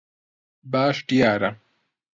[0.71, 1.49] باش دیارە.